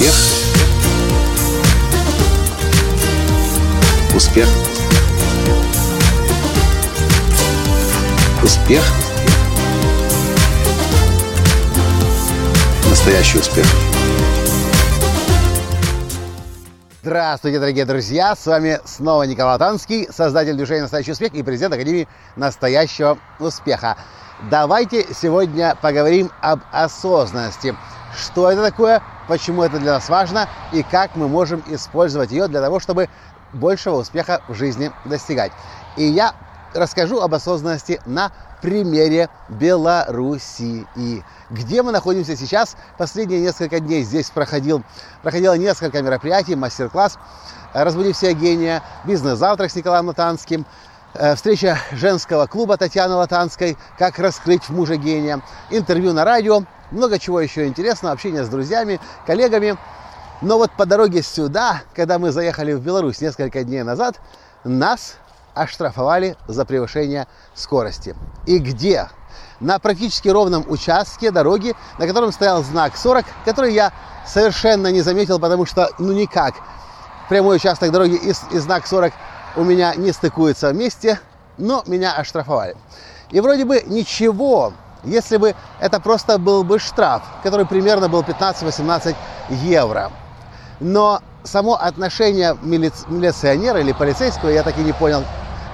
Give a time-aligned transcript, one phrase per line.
[0.00, 0.14] Успех.
[4.14, 4.48] Успех.
[8.42, 8.82] Успех.
[12.88, 13.66] Настоящий успех.
[17.02, 18.34] Здравствуйте, дорогие друзья!
[18.34, 23.98] С вами снова Николай Танский, создатель движения «Настоящий успех» и президент Академии «Настоящего успеха».
[24.48, 27.76] Давайте сегодня поговорим об осознанности.
[28.16, 32.62] Что это такое, почему это для нас важно и как мы можем использовать ее для
[32.62, 33.10] того, чтобы
[33.52, 35.52] большего успеха в жизни достигать.
[35.98, 36.32] И я
[36.72, 38.32] расскажу об осознанности на
[38.62, 40.86] примере Белоруссии.
[41.50, 42.76] Где мы находимся сейчас?
[42.96, 44.82] Последние несколько дней здесь проходил,
[45.22, 47.18] проходило несколько мероприятий, мастер-класс
[47.74, 50.89] «Разбуди все гения», бизнес-завтрак с Николаем Латанским, Э,
[51.36, 57.66] встреча женского клуба Татьяны Латанской «Как раскрыть мужа гения», интервью на радио, много чего еще
[57.66, 59.76] интересного, общение с друзьями, коллегами.
[60.40, 64.18] Но вот по дороге сюда, когда мы заехали в Беларусь несколько дней назад,
[64.64, 65.16] нас
[65.54, 68.16] оштрафовали за превышение скорости.
[68.46, 69.08] И где?
[69.60, 73.92] На практически ровном участке дороги, на котором стоял знак 40, который я
[74.26, 76.54] совершенно не заметил, потому что ну никак
[77.28, 79.12] прямой участок дороги и, и знак 40
[79.56, 81.20] у меня не стыкуются вместе,
[81.58, 82.76] но меня оштрафовали.
[83.30, 84.72] И вроде бы ничего,
[85.04, 89.14] если бы это просто был бы штраф, который примерно был 15-18
[89.50, 90.10] евро.
[90.80, 93.04] Но само отношение милиц...
[93.08, 95.24] милиционера или полицейского, я так и не понял,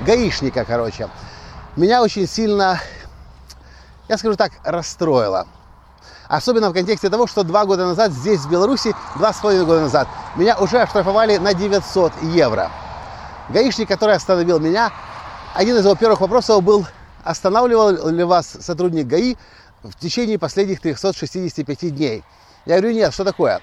[0.01, 1.09] гаишника, короче,
[1.77, 2.81] меня очень сильно,
[4.09, 5.47] я скажу так, расстроило.
[6.29, 9.83] Особенно в контексте того, что два года назад здесь, в Беларуси, два с половиной года
[9.83, 12.71] назад, меня уже оштрафовали на 900 евро.
[13.49, 14.93] Гаишник, который остановил меня,
[15.55, 16.87] один из его первых вопросов был,
[17.25, 19.37] останавливал ли вас сотрудник ГАИ
[19.83, 22.25] в течение последних 365 дней.
[22.65, 23.61] Я говорю, нет, что такое?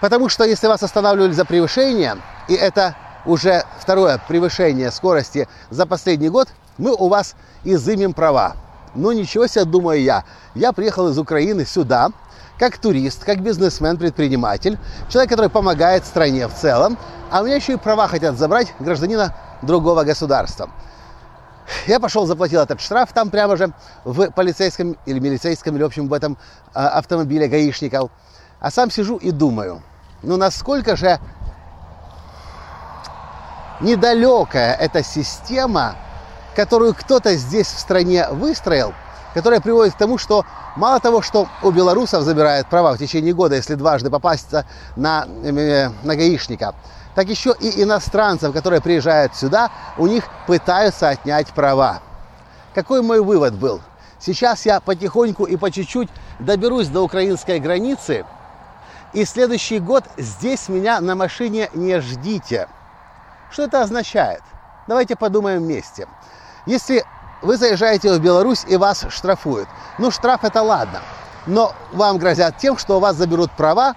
[0.00, 2.16] Потому что если вас останавливали за превышение,
[2.48, 2.94] и это
[3.26, 6.48] уже второе превышение скорости за последний год,
[6.78, 7.34] мы у вас
[7.64, 8.56] изымем права.
[8.94, 10.24] Ну ничего себе, думаю я.
[10.54, 12.10] Я приехал из Украины сюда,
[12.58, 14.78] как турист, как бизнесмен, предприниматель,
[15.08, 16.96] человек, который помогает стране в целом,
[17.30, 20.70] а у меня еще и права хотят забрать гражданина другого государства.
[21.86, 23.72] Я пошел, заплатил этот штраф там прямо же
[24.04, 26.36] в полицейском или милицейском, или в общем в этом
[26.74, 28.10] а, автомобиле гаишников.
[28.58, 29.82] А сам сижу и думаю,
[30.22, 31.20] ну насколько же
[33.80, 35.94] недалекая эта система,
[36.56, 38.92] которую кто-то здесь в стране выстроил,
[39.32, 40.44] которая приводит к тому, что
[40.76, 44.52] мало того, что у белорусов забирают права в течение года, если дважды попасть
[44.96, 46.74] на, э, на гаишника,
[47.14, 52.00] так еще и иностранцев, которые приезжают сюда, у них пытаются отнять права.
[52.74, 53.80] Какой мой вывод был?
[54.18, 58.24] Сейчас я потихоньку и по чуть-чуть доберусь до украинской границы,
[59.12, 62.68] и следующий год здесь меня на машине не ждите.
[63.50, 64.42] Что это означает?
[64.86, 66.06] Давайте подумаем вместе.
[66.66, 67.04] Если
[67.42, 69.68] вы заезжаете в Беларусь и вас штрафуют.
[69.98, 71.00] Ну, штраф это ладно.
[71.46, 73.94] Но вам грозят тем, что у вас заберут права.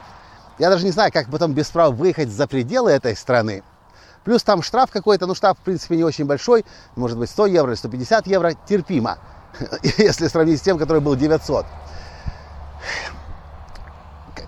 [0.60, 3.64] Я даже не знаю, как потом без прав выехать за пределы этой страны.
[4.24, 6.66] Плюс там штраф какой-то, ну штраф в принципе не очень большой,
[6.96, 9.18] может быть 100 евро или 150 евро, терпимо,
[9.98, 11.66] если сравнить с тем, который был 900.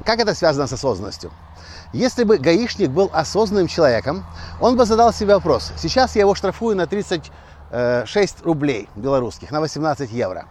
[0.05, 1.31] Как это связано с осознанностью?
[1.91, 4.25] Если бы гаишник был осознанным человеком,
[4.59, 5.71] он бы задал себе вопрос.
[5.77, 7.31] Сейчас я его штрафую на 30
[8.05, 10.45] 6 рублей белорусских на 18 евро.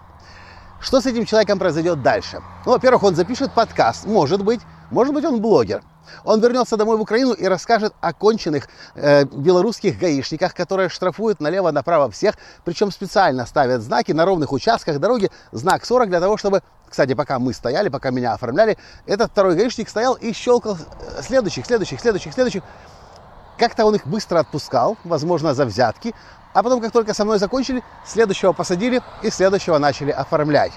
[0.81, 2.43] Что с этим человеком произойдет дальше?
[2.67, 5.83] Ну, во-первых, он запишет подкаст, может быть, может быть, он блогер.
[6.25, 12.11] Он вернется домой в Украину и расскажет о конченных э, белорусских гаишниках, которые штрафуют налево-направо
[12.11, 12.35] всех,
[12.65, 17.39] причем специально ставят знаки на ровных участках дороги, знак 40 для того, чтобы, кстати, пока
[17.39, 22.33] мы стояли, пока меня оформляли, этот второй гаишник стоял и щелкал э, следующих, следующих, следующих,
[22.33, 22.63] следующих.
[23.59, 26.15] Как-то он их быстро отпускал, возможно, за взятки,
[26.53, 30.73] а потом, как только со мной закончили, следующего посадили и следующего начали оформлять.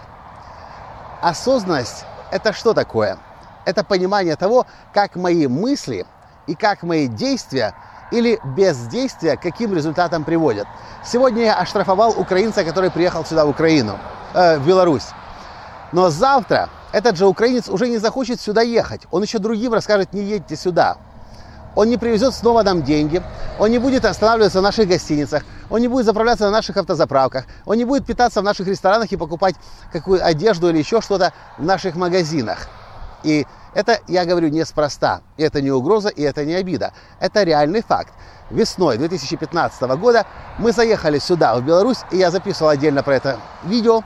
[1.21, 3.19] Осознанность– это что такое?
[3.67, 6.05] Это понимание того, как мои мысли
[6.47, 7.73] и как мои действия
[8.13, 10.65] или бездействия к каким результатам приводят.
[11.03, 13.99] Сегодня я оштрафовал украинца, который приехал сюда, в Украину,
[14.33, 15.09] э, в Беларусь.
[15.91, 19.01] Но завтра этот же украинец уже не захочет сюда ехать.
[19.11, 20.95] Он еще другим расскажет, не едьте сюда
[21.77, 23.21] он не привезет снова нам деньги,
[23.59, 27.77] он не будет останавливаться в наших гостиницах, он не будет заправляться на наших автозаправках, он
[27.77, 29.53] не будет питаться в наших ресторанах и покупать
[29.93, 32.67] какую одежду или еще что-то в наших магазинах.
[33.23, 35.21] И это я говорю неспроста.
[35.37, 36.93] Это не угроза, и это не обида.
[37.19, 38.13] Это реальный факт.
[38.49, 40.25] Весной 2015 года
[40.57, 44.03] мы заехали сюда, в Беларусь, и я записывал отдельно про это видео.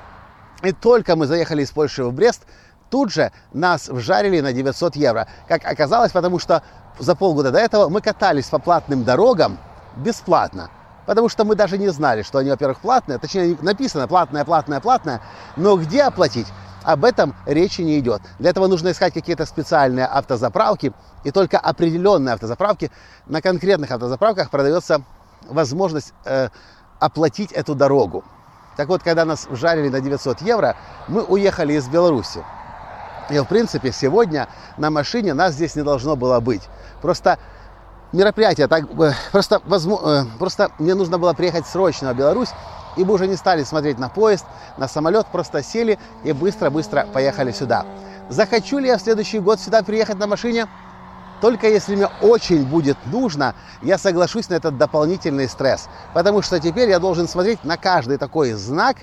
[0.63, 2.43] И только мы заехали из Польши в Брест,
[2.89, 5.27] тут же нас вжарили на 900 евро.
[5.47, 6.61] Как оказалось, потому что
[6.99, 9.57] за полгода до этого мы катались по платным дорогам
[9.95, 10.69] бесплатно.
[11.05, 13.17] Потому что мы даже не знали, что они, во-первых, платные.
[13.17, 15.21] Точнее, написано платное, платное, платное.
[15.55, 16.47] Но где оплатить?
[16.83, 18.21] Об этом речи не идет.
[18.39, 20.93] Для этого нужно искать какие-то специальные автозаправки.
[21.23, 22.91] И только определенные автозаправки,
[23.27, 25.03] на конкретных автозаправках продается
[25.47, 26.49] возможность э,
[26.99, 28.23] оплатить эту дорогу.
[28.77, 30.75] Так вот, когда нас жарили на 900 евро,
[31.07, 32.43] мы уехали из Беларуси.
[33.29, 34.47] И, в принципе, сегодня
[34.77, 36.63] на машине нас здесь не должно было быть.
[37.01, 37.37] Просто
[38.11, 38.85] мероприятие так...
[38.99, 42.49] Э, просто, возможно, э, просто мне нужно было приехать срочно в Беларусь,
[42.95, 44.45] и мы уже не стали смотреть на поезд,
[44.77, 47.85] на самолет, просто сели и быстро-быстро поехали сюда.
[48.29, 50.67] Захочу ли я в следующий год сюда приехать на машине?
[51.41, 55.87] Только если мне очень будет нужно, я соглашусь на этот дополнительный стресс.
[56.13, 58.97] Потому что теперь я должен смотреть на каждый такой знак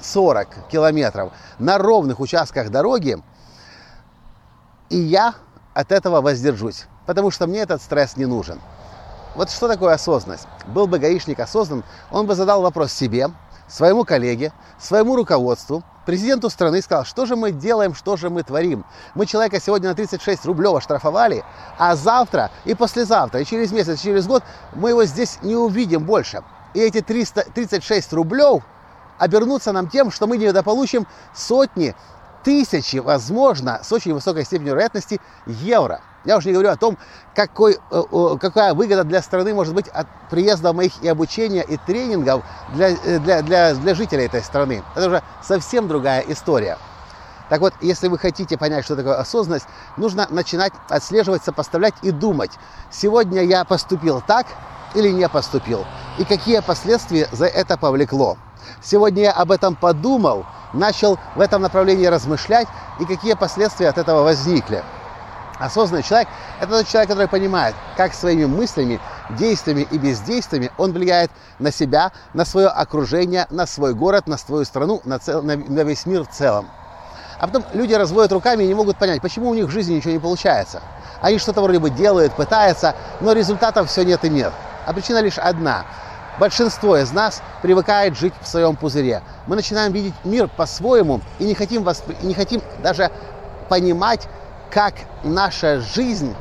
[0.00, 3.18] 40 километров на ровных участках дороги.
[4.88, 5.34] И я
[5.74, 6.86] от этого воздержусь.
[7.06, 8.60] Потому что мне этот стресс не нужен.
[9.40, 10.46] Вот что такое осознанность?
[10.66, 13.30] Был бы гаишник осознан, он бы задал вопрос себе,
[13.68, 18.42] своему коллеге, своему руководству, президенту страны и сказал, что же мы делаем, что же мы
[18.42, 18.84] творим.
[19.14, 21.42] Мы человека сегодня на 36 рублев оштрафовали,
[21.78, 24.44] а завтра и послезавтра, и через месяц, и через год
[24.74, 26.42] мы его здесь не увидим больше.
[26.74, 28.62] И эти 336 рублев
[29.16, 31.96] обернутся нам тем, что мы недополучим сотни,
[32.44, 36.98] тысячи, возможно, с очень высокой степенью вероятности евро– я уже не говорю о том,
[37.34, 38.02] какой, э,
[38.40, 42.42] какая выгода для страны может быть от приезда моих и обучения, и тренингов
[42.74, 44.82] для, э, для, для, для жителей этой страны.
[44.94, 46.76] Это уже совсем другая история.
[47.48, 52.52] Так вот, если вы хотите понять, что такое осознанность, нужно начинать отслеживать, сопоставлять и думать,
[52.92, 54.46] сегодня я поступил так
[54.94, 55.84] или не поступил,
[56.18, 58.36] и какие последствия за это повлекло.
[58.82, 62.68] Сегодня я об этом подумал, начал в этом направлении размышлять,
[63.00, 64.84] и какие последствия от этого возникли.
[65.60, 66.28] Осознанный человек–
[66.60, 68.98] это тот человек, который понимает, как своими мыслями,
[69.38, 74.64] действиями и бездействиями он влияет на себя, на свое окружение, на свой город, на свою
[74.64, 76.66] страну, на, цел, на, на весь мир в целом.
[77.38, 80.12] А потом люди разводят руками и не могут понять, почему у них в жизни ничего
[80.12, 80.80] не получается.
[81.20, 84.52] Они что-то вроде бы делают, пытаются, но результатов все нет и нет.
[84.86, 85.84] А причина лишь одна.
[86.38, 89.22] Большинство из нас привыкает жить в своем пузыре.
[89.46, 92.16] Мы начинаем видеть мир по-своему и не хотим, воспри...
[92.22, 93.10] не хотим даже
[93.68, 94.26] понимать,
[94.70, 94.94] как
[95.24, 96.34] наша жизнь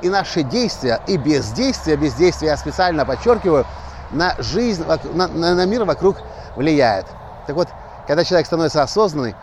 [0.00, 3.64] и наши действия, и бездействие, бездействие я специально подчеркиваю,
[4.10, 6.16] на жизнь, на, на, на мир вокруг
[6.54, 7.06] влияет.
[7.46, 7.68] Так вот,
[8.06, 9.34] когда человек становится осознанный,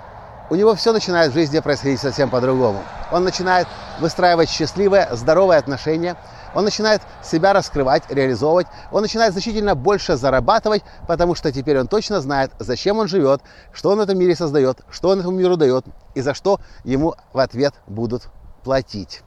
[0.51, 2.83] у него все начинает в жизни происходить совсем по-другому.
[3.09, 3.69] Он начинает
[4.01, 6.17] выстраивать счастливые, здоровые отношения,
[6.53, 12.19] он начинает себя раскрывать, реализовывать, он начинает значительно больше зарабатывать, потому что теперь он точно
[12.19, 15.85] знает, зачем он живет, что он в этом мире создает, что он этому миру дает
[16.15, 18.23] и за что ему в ответ будут
[18.65, 19.21] платить.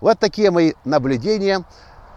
[0.00, 1.62] Вот такие мои наблюдения,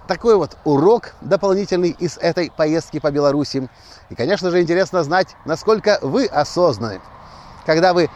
[0.07, 3.69] такой вот урок дополнительный из этой поездки по Беларуси.
[4.09, 7.01] И, конечно же, интересно знать, насколько вы осознаны,
[7.65, 8.09] когда вы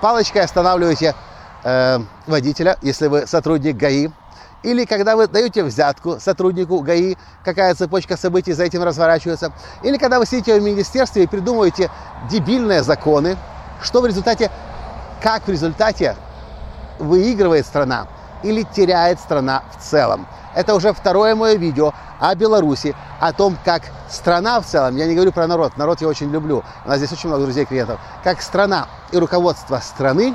[0.00, 1.14] палочкой останавливаете
[1.64, 4.10] э, водителя, если вы сотрудник ГАИ,
[4.62, 9.52] или когда вы даете взятку сотруднику ГАИ, какая цепочка событий за этим разворачивается.
[9.82, 11.90] Или когда вы сидите в министерстве и придумываете
[12.30, 13.36] дебильные законы,
[13.82, 14.50] что в результате,
[15.22, 16.14] как в результате
[16.98, 18.06] выигрывает страна
[18.42, 20.26] или теряет страна в целом.
[20.54, 25.14] Это уже второе мое видео о Беларуси, о том, как страна в целом, я не
[25.14, 28.42] говорю про народ, народ я очень люблю, у нас здесь очень много друзей клиентов, как
[28.42, 30.34] страна и руководство страны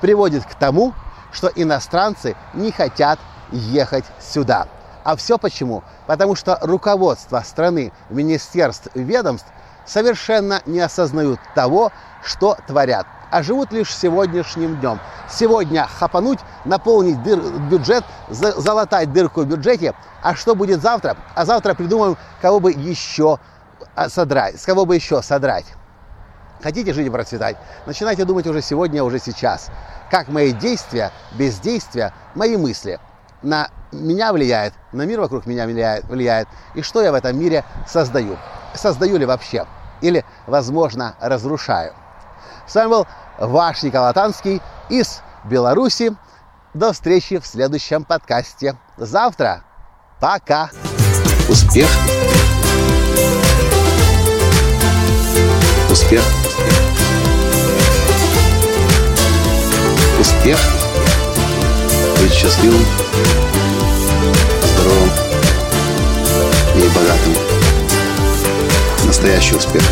[0.00, 0.94] приводит к тому,
[1.32, 3.18] что иностранцы не хотят
[3.52, 4.66] ехать сюда.
[5.04, 5.84] А все почему?
[6.06, 9.46] Потому что руководство страны, министерств, ведомств
[9.84, 11.92] совершенно не осознают того,
[12.24, 15.00] что творят, а живут лишь сегодняшним днем.
[15.28, 17.40] Сегодня хапануть, наполнить дыр,
[17.70, 21.16] бюджет, залатать дырку в бюджете, а что будет завтра?
[21.34, 23.38] А завтра придумаем, кого бы еще
[23.94, 25.66] а, содрать, с кого бы еще содрать.
[26.62, 27.56] Хотите жить и процветать?
[27.86, 29.68] Начинайте думать уже сегодня, уже сейчас.
[30.10, 32.98] Как мои действия, бездействия, мои мысли
[33.42, 37.64] на меня влияет, на мир вокруг меня влияет, влияет, и что я в этом мире
[37.86, 38.36] создаю.
[38.74, 39.66] Создаю ли вообще?
[40.00, 41.94] Или, возможно, разрушаю.
[42.66, 43.06] С вами был
[43.38, 46.16] ваш Николай Танский из Беларуси.
[46.74, 49.62] До встречи в следующем подкасте завтра.
[50.20, 50.70] Пока.
[51.48, 51.88] Успех.
[55.90, 56.22] Успех.
[60.20, 60.58] Успех.
[62.20, 62.84] Быть счастливым,
[64.74, 65.10] здоровым
[66.74, 67.34] и богатым.
[69.06, 69.82] Настоящий успех.